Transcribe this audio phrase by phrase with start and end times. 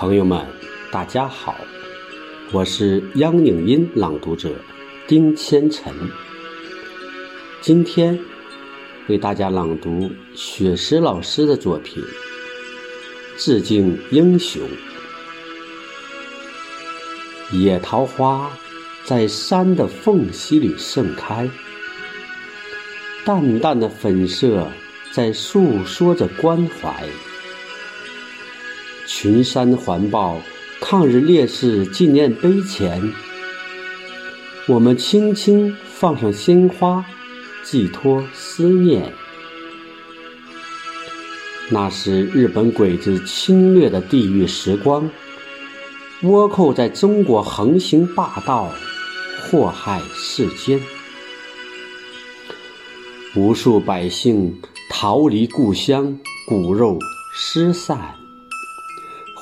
[0.00, 0.46] 朋友们，
[0.90, 1.54] 大家好，
[2.52, 4.50] 我是央影音朗读者
[5.06, 5.92] 丁千晨。
[7.60, 8.18] 今天
[9.08, 12.02] 为大家朗读雪石老师的作品
[13.36, 14.62] 《致敬英雄》。
[17.54, 18.50] 野桃花
[19.04, 21.46] 在山的缝隙里盛开，
[23.22, 24.66] 淡淡的粉色
[25.12, 27.06] 在诉说着关怀。
[29.12, 30.40] 群山环抱
[30.80, 33.12] 抗日烈士纪念碑前，
[34.68, 37.04] 我们轻轻放上鲜花，
[37.64, 39.12] 寄托思念。
[41.70, 45.10] 那是日本鬼子侵略的地狱时光，
[46.22, 48.72] 倭寇在中国横行霸道，
[49.42, 50.80] 祸害世间，
[53.34, 54.56] 无数百姓
[54.88, 56.96] 逃离故乡，骨肉
[57.34, 58.14] 失散。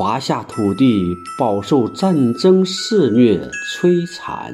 [0.00, 3.38] 华夏土地饱受战争肆虐
[3.76, 4.50] 摧残，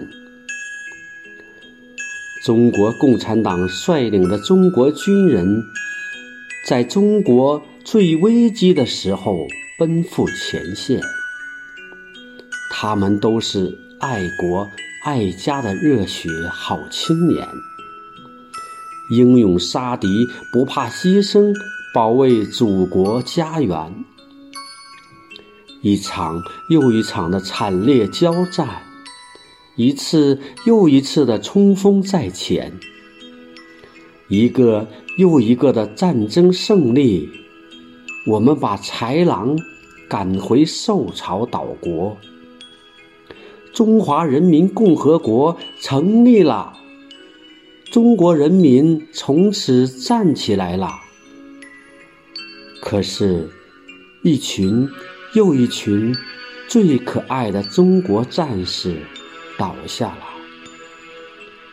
[2.45, 5.63] 中国共产党率领的中国军人，
[6.67, 9.37] 在中国最危机的时候
[9.79, 11.01] 奔赴前线。
[12.69, 14.69] 他们都是爱国
[15.05, 17.47] 爱家的热血好青年，
[19.13, 20.09] 英勇杀敌，
[20.53, 21.55] 不怕牺牲，
[21.95, 24.05] 保卫祖国家园。
[25.83, 28.83] 一场又一场的惨烈交战，
[29.77, 32.73] 一次又一次的冲锋在前，
[34.29, 37.29] 一个又一个的战争胜利，
[38.27, 39.57] 我们把豺狼
[40.09, 42.17] 赶回受潮岛国，
[43.73, 46.73] 中华人民共和国成立了，
[47.93, 50.91] 中国人民从此站起来了。
[52.81, 53.49] 可是，
[54.25, 54.89] 一群。
[55.35, 56.15] 又一群
[56.69, 58.97] 最可爱的中国战士
[59.59, 60.25] 倒下了，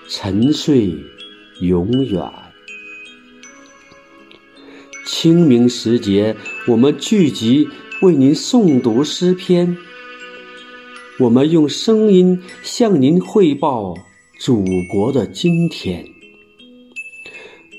[0.07, 0.93] 沉睡
[1.61, 2.31] 永远。
[5.05, 6.35] 清明时节，
[6.67, 7.67] 我们聚集
[8.01, 9.77] 为您诵读诗篇，
[11.19, 13.93] 我们用声音向您汇报
[14.39, 16.05] 祖国的今天，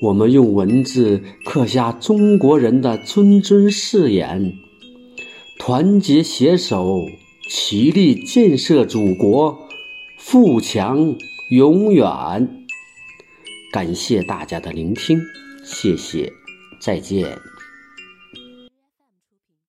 [0.01, 4.59] 我们用文字刻下中国人的谆谆誓言。
[5.67, 7.09] 团结携手，
[7.49, 9.67] 齐力建设祖国，
[10.19, 11.17] 富强
[11.49, 12.67] 永远。
[13.73, 15.19] 感谢大家的聆听，
[15.65, 16.31] 谢谢，
[16.79, 17.39] 再见。